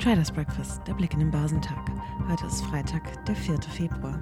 Traders 0.00 0.32
Breakfast, 0.32 0.80
der 0.86 0.94
Blick 0.94 1.12
in 1.12 1.18
den 1.18 1.30
Börsentag. 1.30 1.76
Heute 2.26 2.46
ist 2.46 2.64
Freitag, 2.64 3.02
der 3.26 3.36
4. 3.36 3.60
Februar. 3.60 4.18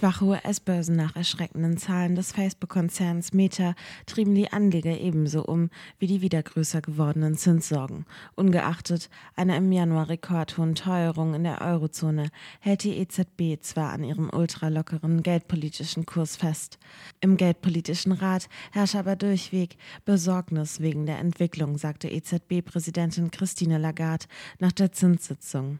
Schwache 0.00 0.24
US-Börsen 0.24 0.96
nach 0.96 1.14
erschreckenden 1.14 1.76
Zahlen 1.76 2.14
des 2.14 2.32
Facebook-Konzerns 2.32 3.34
Meta 3.34 3.74
trieben 4.06 4.34
die 4.34 4.50
Anleger 4.50 4.98
ebenso 4.98 5.44
um 5.44 5.68
wie 5.98 6.06
die 6.06 6.22
wieder 6.22 6.42
größer 6.42 6.80
gewordenen 6.80 7.36
Zinssorgen. 7.36 8.06
Ungeachtet 8.34 9.10
einer 9.36 9.58
im 9.58 9.70
Januar 9.70 10.08
rekordhohen 10.08 10.74
Teuerung 10.74 11.34
in 11.34 11.44
der 11.44 11.60
Eurozone 11.60 12.30
hält 12.60 12.84
die 12.84 12.96
EZB 12.96 13.60
zwar 13.60 13.92
an 13.92 14.02
ihrem 14.02 14.30
ultralockeren 14.30 15.22
geldpolitischen 15.22 16.06
Kurs 16.06 16.34
fest. 16.34 16.78
Im 17.20 17.36
Geldpolitischen 17.36 18.12
Rat 18.12 18.48
herrsche 18.72 18.98
aber 18.98 19.16
durchweg 19.16 19.76
Besorgnis 20.06 20.80
wegen 20.80 21.04
der 21.04 21.18
Entwicklung, 21.18 21.76
sagte 21.76 22.08
EZB-Präsidentin 22.08 23.30
Christine 23.30 23.76
Lagarde 23.76 24.24
nach 24.60 24.72
der 24.72 24.92
Zinssitzung. 24.92 25.78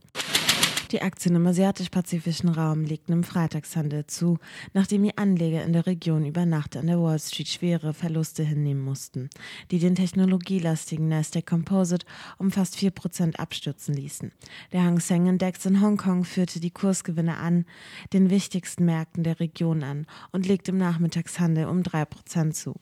Die 0.90 1.02
Aktien 1.02 1.36
im 1.36 1.46
asiatisch-pazifischen 1.46 2.48
Raum 2.48 2.82
legten 2.82 3.12
im 3.12 3.22
Freitagshandel 3.22 4.08
zu, 4.08 4.38
nachdem 4.74 5.04
die 5.04 5.16
Anleger 5.16 5.62
in 5.62 5.72
der 5.72 5.86
Region 5.86 6.26
über 6.26 6.44
Nacht 6.46 6.76
an 6.76 6.88
der 6.88 7.00
Wall 7.00 7.20
Street 7.20 7.46
schwere 7.46 7.94
Verluste 7.94 8.42
hinnehmen 8.42 8.82
mussten, 8.82 9.30
die 9.70 9.78
den 9.78 9.94
technologielastigen 9.94 11.06
Nasdaq 11.06 11.46
Composite 11.46 12.06
um 12.38 12.50
fast 12.50 12.74
4% 12.74 13.36
abstürzen 13.36 13.94
ließen. 13.94 14.32
Der 14.72 14.82
Hang 14.82 14.98
Seng 14.98 15.26
Index 15.26 15.64
in 15.64 15.80
Hongkong 15.80 16.24
führte 16.24 16.58
die 16.58 16.72
Kursgewinne 16.72 17.36
an 17.36 17.66
den 18.12 18.28
wichtigsten 18.28 18.84
Märkten 18.84 19.22
der 19.22 19.38
Region 19.38 19.84
an 19.84 20.06
und 20.32 20.48
legte 20.48 20.72
im 20.72 20.78
Nachmittagshandel 20.78 21.66
um 21.66 21.82
3% 21.82 22.50
zu. 22.50 22.74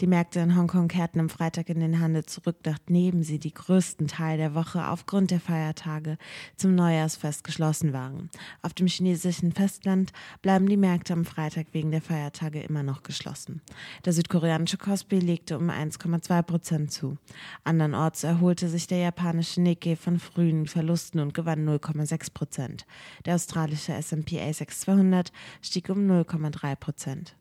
Die 0.00 0.08
Märkte 0.08 0.40
in 0.40 0.56
Hongkong 0.56 0.88
kehrten 0.88 1.20
am 1.20 1.28
Freitag 1.28 1.68
in 1.68 1.78
den 1.78 2.00
Handel 2.00 2.26
zurück, 2.26 2.56
nachdem 2.64 3.22
sie 3.22 3.38
die 3.38 3.54
größten 3.54 4.08
Teil 4.08 4.36
der 4.36 4.54
Woche 4.54 4.88
aufgrund 4.88 5.30
der 5.30 5.40
Feiertage 5.40 6.18
zum 6.56 6.74
Neujahrsfest 6.74 7.44
geschlossen 7.52 7.92
waren. 7.92 8.30
Auf 8.62 8.72
dem 8.72 8.86
chinesischen 8.86 9.52
Festland 9.52 10.12
bleiben 10.40 10.66
die 10.66 10.78
Märkte 10.78 11.12
am 11.12 11.26
Freitag 11.26 11.66
wegen 11.72 11.90
der 11.90 12.00
Feiertage 12.00 12.62
immer 12.62 12.82
noch 12.82 13.02
geschlossen. 13.02 13.60
Der 14.06 14.14
südkoreanische 14.14 14.78
Kospi 14.78 15.18
legte 15.18 15.58
um 15.58 15.68
1,2 15.68 16.42
Prozent 16.42 16.92
zu. 16.92 17.18
Andernorts 17.62 18.24
erholte 18.24 18.70
sich 18.70 18.86
der 18.86 18.98
japanische 18.98 19.60
Nikkei 19.60 19.96
von 19.96 20.18
frühen 20.18 20.66
Verlusten 20.66 21.20
und 21.20 21.34
gewann 21.34 21.68
0,6 21.68 22.32
Prozent. 22.32 22.86
Der 23.26 23.34
australische 23.34 23.92
S&P 23.92 24.40
ASX 24.40 24.80
200 24.80 25.30
stieg 25.60 25.90
um 25.90 26.10
0,3 26.10 26.74
Prozent. 26.76 27.36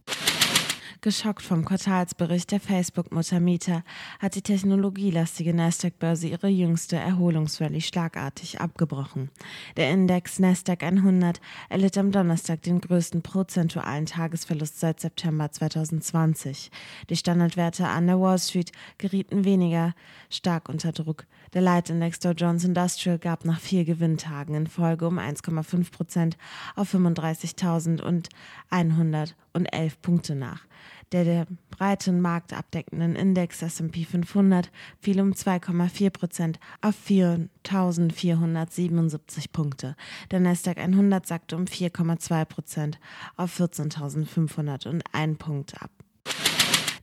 Geschockt 1.04 1.42
vom 1.42 1.66
Quartalsbericht 1.66 2.52
der 2.52 2.60
Facebook-Mutter 2.60 3.40
Meta 3.40 3.82
hat 4.20 4.36
die 4.36 4.44
technologielastige 4.44 5.52
Nasdaq-Börse 5.52 6.28
ihre 6.28 6.48
jüngste 6.48 6.96
Erholungsrallye 6.96 7.82
schlagartig 7.82 8.62
abgebrochen. 8.62 9.32
Der 9.78 9.90
Index 9.90 10.38
Nasdaq 10.38 10.84
100 10.84 11.42
erlitt 11.70 11.98
am 11.98 12.12
Donnerstag 12.12 12.62
den 12.62 12.82
größten 12.82 13.24
prozentualen 13.24 14.06
Tagesverlust 14.06 14.80
seit 14.80 15.00
September 15.00 15.52
2020. 15.52 16.70
Die 17.10 17.16
Standardwerte 17.16 17.88
an 17.88 18.06
der 18.06 18.20
Wall 18.20 18.38
Street 18.38 18.72
gerieten 19.00 19.44
weniger 19.44 19.96
stark 20.30 20.70
unter 20.70 20.92
Druck. 20.92 21.26
Der 21.54 21.62
Leitindex 21.62 22.20
Dow 22.20 22.32
Jones 22.32 22.64
Industrial 22.64 23.20
gab 23.20 23.44
nach 23.44 23.60
vier 23.60 23.84
Gewinntagen 23.84 24.56
in 24.56 24.68
Folge 24.68 25.06
um 25.06 25.20
1,5 25.20 25.92
Prozent 25.92 26.38
auf 26.78 26.94
35.111 26.94 29.92
Punkte 30.02 30.36
nach. 30.36 30.62
Der 31.12 31.26
der 31.26 31.46
breiten 31.70 32.22
Markt 32.22 32.54
abdeckenden 32.54 33.18
Index 33.18 33.62
S&P 33.62 34.06
500 34.06 34.72
fiel 35.02 35.20
um 35.20 35.34
2,4 35.34 36.10
Prozent 36.10 36.58
auf 36.80 36.96
4.477 37.06 39.52
Punkte. 39.52 39.98
Der 40.32 40.40
Nasdaq 40.40 40.78
100 40.78 41.28
sackte 41.28 41.58
um 41.58 41.66
4,2 41.66 42.46
Prozent 42.46 42.98
auf 43.36 43.60
14.501 43.60 45.38
Punkte 45.38 45.82
ab. 45.82 45.92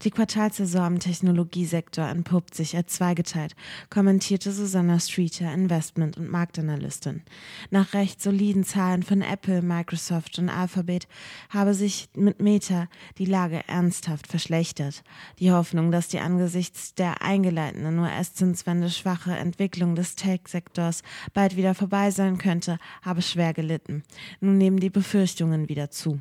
Die 0.03 0.11
Quartalsaison 0.11 0.95
im 0.95 0.99
Technologiesektor 1.01 2.07
entpuppt 2.07 2.55
sich 2.55 2.77
als 2.77 2.95
zweigeteilt, 2.95 3.57
kommentierte 3.91 4.53
Susanna 4.53 5.01
Streeter, 5.01 5.53
Investment- 5.53 6.17
und 6.17 6.31
Marktanalystin. 6.31 7.23
Nach 7.71 7.95
recht 7.95 8.23
soliden 8.23 8.63
Zahlen 8.63 9.03
von 9.03 9.23
Apple, 9.23 9.61
Microsoft 9.61 10.39
und 10.39 10.51
Alphabet 10.51 11.09
habe 11.51 11.75
sich 11.75 12.09
mit 12.15 12.41
Meta 12.41 12.87
die 13.19 13.25
Lage 13.25 13.67
ernsthaft 13.67 14.29
verschlechtert. 14.29 15.03
Die 15.41 15.51
Hoffnung, 15.51 15.91
dass 15.91 16.07
die 16.07 16.21
angesichts 16.21 16.95
der 16.95 17.23
eingeleiteten 17.23 17.99
US-Zinswende 17.99 18.91
schwache 18.91 19.33
Entwicklung 19.33 19.97
des 19.97 20.15
Tech-Sektors 20.15 21.03
bald 21.35 21.57
wieder 21.57 21.75
vorbei 21.75 22.13
sein 22.13 22.39
könnte, 22.39 22.79
habe 23.03 23.23
schwer 23.23 23.53
gelitten. 23.53 24.05
Nun 24.41 24.59
nehmen 24.59 24.79
die 24.79 24.91
Befürchtungen 24.91 25.69
wieder 25.69 25.91
zu. 25.91 26.21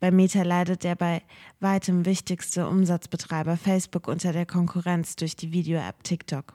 Bei 0.00 0.10
Meta 0.10 0.42
leidet 0.42 0.84
der 0.84 0.94
bei 0.94 1.22
weitem 1.60 2.04
wichtigste 2.04 2.68
Umsatzbetreiber 2.68 3.56
Facebook 3.56 4.08
unter 4.08 4.32
der 4.32 4.46
Konkurrenz 4.46 5.16
durch 5.16 5.36
die 5.36 5.52
Video-App 5.52 6.02
TikTok. 6.04 6.54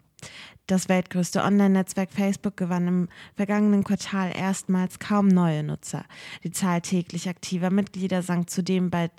Das 0.68 0.88
weltgrößte 0.88 1.42
Online-Netzwerk 1.44 2.12
Facebook 2.12 2.56
gewann 2.56 2.88
im 2.88 3.10
vergangenen 3.36 3.84
Quartal 3.84 4.32
erstmals 4.36 5.00
kaum 5.00 5.28
neue 5.28 5.64
Nutzer. 5.64 6.06
Die 6.44 6.52
Zahl 6.52 6.82
täglich 6.82 7.28
aktiver 7.28 7.72
Mitglieder 7.72 8.22
sank 8.22 8.50
zudem 8.52 8.92
bei 8.92 9.10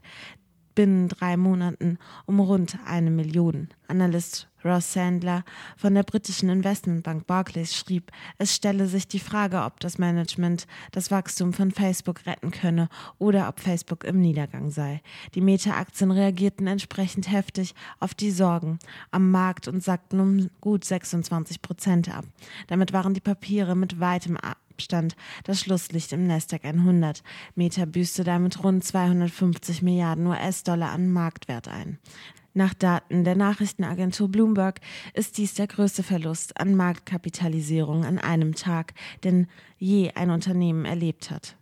binnen 0.80 1.08
drei 1.08 1.36
Monaten 1.36 1.98
um 2.24 2.40
rund 2.40 2.78
eine 2.86 3.10
Million. 3.10 3.68
Analyst 3.86 4.48
Ross 4.64 4.94
Sandler 4.94 5.44
von 5.76 5.94
der 5.94 6.04
britischen 6.04 6.48
Investmentbank 6.48 7.26
Barclays 7.26 7.76
schrieb, 7.76 8.10
es 8.38 8.56
stelle 8.56 8.86
sich 8.86 9.06
die 9.06 9.18
Frage, 9.18 9.64
ob 9.64 9.78
das 9.80 9.98
Management 9.98 10.66
das 10.92 11.10
Wachstum 11.10 11.52
von 11.52 11.70
Facebook 11.70 12.24
retten 12.24 12.50
könne 12.50 12.88
oder 13.18 13.46
ob 13.50 13.60
Facebook 13.60 14.04
im 14.04 14.20
Niedergang 14.20 14.70
sei. 14.70 15.02
Die 15.34 15.42
Meta-Aktien 15.42 16.12
reagierten 16.12 16.66
entsprechend 16.66 17.30
heftig 17.30 17.74
auf 17.98 18.14
die 18.14 18.30
Sorgen 18.30 18.78
am 19.10 19.30
Markt 19.30 19.68
und 19.68 19.82
sackten 19.82 20.18
um 20.18 20.48
gut 20.62 20.86
26 20.86 21.60
Prozent 21.60 22.08
ab. 22.08 22.24
Damit 22.68 22.94
waren 22.94 23.12
die 23.12 23.20
Papiere 23.20 23.76
mit 23.76 24.00
weitem 24.00 24.38
Abstand 24.80 25.14
das 25.44 25.60
Schlusslicht 25.60 26.14
im 26.14 26.26
Nasdaq 26.26 26.64
100. 26.64 27.22
Meta 27.54 27.84
büßte 27.84 28.24
damit 28.24 28.64
rund 28.64 28.82
250 28.82 29.82
Milliarden 29.82 30.26
US-Dollar 30.26 30.90
an 30.90 31.12
Marktwert 31.12 31.68
ein. 31.68 31.98
Nach 32.54 32.72
Daten 32.72 33.24
der 33.24 33.36
Nachrichtenagentur 33.36 34.30
Bloomberg 34.30 34.80
ist 35.12 35.36
dies 35.36 35.52
der 35.52 35.66
größte 35.66 36.02
Verlust 36.02 36.58
an 36.58 36.74
Marktkapitalisierung 36.76 38.06
an 38.06 38.18
einem 38.18 38.54
Tag, 38.54 38.94
den 39.22 39.48
je 39.76 40.12
ein 40.14 40.30
Unternehmen 40.30 40.86
erlebt 40.86 41.30
hat. 41.30 41.56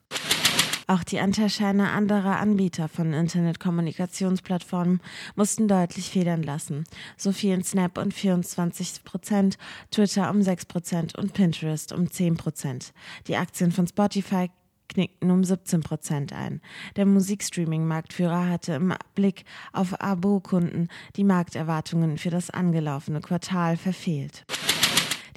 Auch 0.91 1.05
die 1.05 1.21
Anteilscheine 1.21 1.91
anderer 1.91 2.41
Anbieter 2.41 2.89
von 2.89 3.13
Internetkommunikationsplattformen 3.13 5.03
mussten 5.37 5.69
deutlich 5.69 6.09
federn 6.09 6.43
lassen. 6.43 6.85
So 7.19 7.31
fielen 7.31 7.63
Snap 7.63 7.99
um 7.99 8.11
24 8.11 9.05
Prozent, 9.05 9.59
Twitter 9.91 10.31
um 10.31 10.41
6 10.41 10.65
Prozent 10.65 11.15
und 11.19 11.35
Pinterest 11.35 11.93
um 11.93 12.11
10 12.11 12.39
Prozent. 12.39 12.95
Die 13.27 13.37
Aktien 13.37 13.71
von 13.71 13.87
Spotify 13.87 14.51
knickten 14.89 15.31
um 15.31 15.45
17 15.45 15.83
Prozent 15.83 16.33
ein. 16.33 16.63
Der 16.97 17.05
Musikstreaming-Marktführer 17.05 18.49
hatte 18.49 18.73
im 18.73 18.95
Blick 19.15 19.45
auf 19.75 20.01
Abo-Kunden 20.01 20.89
die 21.17 21.25
Markterwartungen 21.25 22.17
für 22.17 22.31
das 22.31 22.49
angelaufene 22.49 23.21
Quartal 23.21 23.77
verfehlt. 23.77 24.47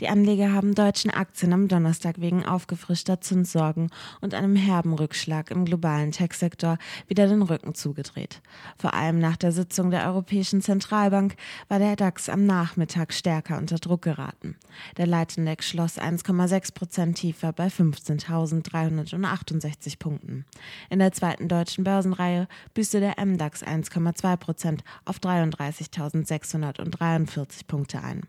Die 0.02 0.10
Anleger 0.10 0.52
haben 0.52 0.74
deutschen 0.74 1.12
Aktien 1.12 1.54
am 1.54 1.68
Donnerstag 1.68 2.20
wegen 2.20 2.44
aufgefrischter 2.44 3.22
Zinssorgen 3.22 3.92
und 4.20 4.34
einem 4.34 4.56
herben 4.56 4.96
Rückschlag 4.96 5.52
im 5.52 5.64
globalen 5.64 6.12
Tech-Sektor 6.12 6.80
wieder 7.08 7.28
den 7.28 7.44
Rücken 7.44 7.76
zugedreht. 7.76 8.42
Vor 8.80 8.96
allem 8.96 9.20
nach 9.20 9.38
der 9.38 9.52
Sitzung 9.52 9.92
der 9.92 10.08
Europäischen 10.08 10.64
Zentralbank 10.64 11.36
war 11.68 11.78
der 11.78 11.96
DAX 11.96 12.30
am 12.30 12.48
Nachmittag 12.48 13.14
stärker 13.14 13.60
unter 13.60 13.76
Druck 13.76 14.02
geraten. 14.02 14.56
Der 14.98 15.06
Leitindex 15.06 15.70
schloss 15.70 16.00
1,6 16.00 16.74
Prozent 16.74 17.20
tiefer 17.20 17.54
bei 17.54 17.68
15.368 17.68 20.00
Punkten. 20.00 20.46
In 20.90 20.98
der 20.98 21.12
zweiten 21.12 21.48
deutschen 21.48 21.84
Börsenreihe 21.84 22.48
büßte 22.74 23.02
der 23.02 23.24
MDAX 23.24 23.64
1,2 23.64 24.38
Prozent 24.38 24.84
auf 25.06 25.20
33.643 25.20 27.68
Punkte 27.68 28.02
ein. 28.02 28.24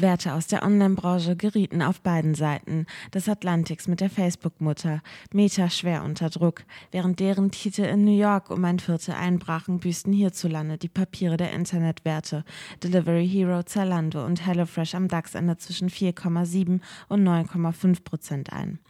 Werte 0.00 0.32
aus 0.32 0.48
der 0.48 0.64
Online-Branche 0.64 1.36
gerieten 1.36 1.80
auf 1.80 2.00
beiden 2.00 2.34
Seiten 2.34 2.86
des 3.12 3.28
Atlantiks 3.28 3.86
mit 3.86 4.00
der 4.00 4.10
Facebook-Mutter 4.10 5.02
Meta 5.32 5.70
schwer 5.70 6.02
unter 6.02 6.30
Druck. 6.30 6.64
Während 6.90 7.20
deren 7.20 7.52
Titel 7.52 7.82
in 7.82 8.04
New 8.04 8.16
York 8.16 8.50
um 8.50 8.64
ein 8.64 8.80
Viertel 8.80 9.14
einbrachen, 9.14 9.78
büßten 9.78 10.12
hierzulande 10.12 10.78
die 10.78 10.88
Papiere 10.88 11.36
der 11.36 11.52
Internetwerte 11.52 12.44
Delivery 12.82 13.28
Hero, 13.28 13.62
Zalando 13.62 14.24
und 14.24 14.44
HelloFresh 14.44 14.96
am 14.96 15.06
DAX-Ende 15.06 15.58
zwischen 15.58 15.88
4,7 15.88 16.80
und 17.08 17.24
9,5 17.24 18.02
Prozent 18.02 18.52
ein. 18.52 18.80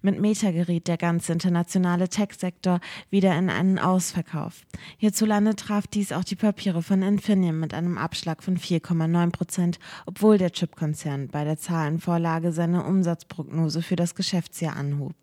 Mit 0.00 0.20
Meta 0.20 0.52
geriet 0.52 0.86
der 0.86 0.96
ganze 0.96 1.32
internationale 1.32 2.08
Tech-Sektor 2.08 2.78
wieder 3.10 3.36
in 3.36 3.50
einen 3.50 3.80
Ausverkauf. 3.80 4.62
Hierzulande 4.98 5.56
traf 5.56 5.88
dies 5.88 6.12
auch 6.12 6.24
die 6.24 6.36
Papiere 6.36 6.82
von 6.82 7.02
Infineon 7.02 7.58
mit 7.58 7.74
einem 7.74 7.98
Abschlag 7.98 8.44
von 8.44 8.56
4,9 8.56 9.30
Prozent, 9.32 9.78
obwohl 10.06 10.38
der 10.38 10.51
Chipkonzern 10.52 11.28
bei 11.28 11.44
der 11.44 11.56
Zahlenvorlage 11.56 12.52
seine 12.52 12.84
Umsatzprognose 12.84 13.82
für 13.82 13.96
das 13.96 14.14
Geschäftsjahr 14.14 14.76
anhob. 14.76 15.14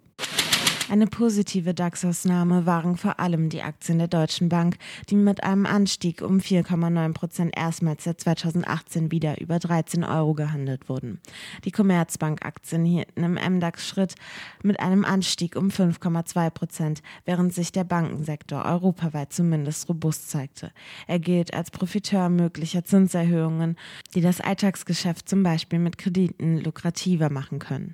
Eine 0.90 1.06
positive 1.06 1.76
DAX-Ausnahme 1.76 2.66
waren 2.66 2.98
vor 2.98 3.20
allem 3.20 3.50
die 3.50 3.62
Aktien 3.62 4.00
der 4.00 4.08
Deutschen 4.08 4.50
Bank, 4.50 4.80
die 5.08 5.16
mit 5.16 5.44
einem 5.44 5.68
Anstieg 5.68 6.24
um 6.24 6.40
4,9 6.40 7.14
Prozent 7.14 7.56
erstmals 7.56 8.06
seit 8.06 8.20
2018 8.22 9.12
wieder 9.12 9.40
über 9.40 9.60
13 9.60 10.04
Euro 10.04 10.34
gehandelt 10.34 10.90
wurden. 10.90 11.22
Die 11.64 11.70
Commerzbank-Aktien 11.70 12.86
hielten 12.86 13.24
im 13.24 13.34
MDAX 13.34 13.88
Schritt 13.88 14.16
mit 14.64 14.80
einem 14.80 15.06
Anstieg 15.06 15.56
um 15.56 15.68
5,2 15.68 16.50
Prozent, 16.50 17.04
während 17.24 17.54
sich 17.54 17.72
der 17.72 17.84
Bankensektor 17.84 18.66
europaweit 18.66 19.32
zumindest 19.32 19.90
robust 19.90 20.32
zeigte. 20.32 20.72
Er 21.06 21.20
gilt 21.20 21.54
als 21.54 21.70
Profiteur 21.70 22.30
möglicher 22.30 22.84
Zinserhöhungen, 22.84 23.78
die 24.16 24.22
das 24.22 24.42
Alltagsgeschäft 24.42 25.30
zum 25.30 25.44
Beispiel 25.44 25.78
mit 25.78 26.00
Krediten 26.00 26.58
lukrativer 26.58 27.30
machen 27.30 27.60
können. 27.60 27.94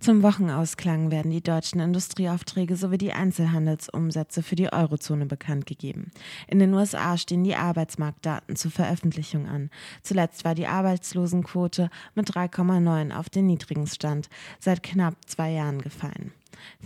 Zum 0.00 0.22
Wochenausklang 0.22 1.10
werden 1.10 1.32
die 1.32 1.42
deutschen 1.42 1.80
Industrieaufträge 1.80 2.76
sowie 2.76 2.98
die 2.98 3.12
Einzelhandelsumsätze 3.12 4.44
für 4.44 4.54
die 4.54 4.72
Eurozone 4.72 5.26
bekannt 5.26 5.66
gegeben. 5.66 6.12
In 6.46 6.60
den 6.60 6.72
USA 6.72 7.18
stehen 7.18 7.42
die 7.42 7.56
Arbeitsmarktdaten 7.56 8.54
zur 8.54 8.70
Veröffentlichung 8.70 9.48
an. 9.48 9.70
Zuletzt 10.02 10.44
war 10.44 10.54
die 10.54 10.68
Arbeitslosenquote 10.68 11.90
mit 12.14 12.30
3,9 12.30 13.12
auf 13.12 13.28
den 13.28 13.46
niedrigen 13.46 13.88
Stand 13.88 14.28
seit 14.60 14.84
knapp 14.84 15.16
zwei 15.26 15.50
Jahren 15.50 15.82
gefallen. 15.82 16.32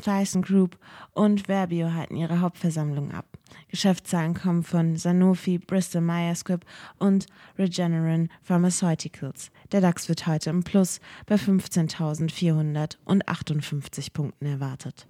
Thyssen 0.03 0.43
Group 0.43 0.77
und 1.13 1.49
Verbio 1.49 1.93
halten 1.93 2.17
ihre 2.17 2.41
Hauptversammlung 2.41 3.13
ab. 3.13 3.27
Geschäftszahlen 3.69 4.35
kommen 4.35 4.63
von 4.63 4.97
Sanofi, 4.97 5.59
Bristol 5.59 6.01
Myers 6.03 6.41
Squibb 6.41 6.65
und 6.99 7.27
Regeneron 7.59 8.29
Pharmaceuticals. 8.43 9.51
Der 9.73 9.81
DAX 9.81 10.09
wird 10.09 10.27
heute 10.27 10.51
im 10.51 10.65
Plus 10.65 11.01
bei 11.27 11.37
15.458 11.37 14.13
Punkten 14.13 14.47
erwartet. 14.47 15.07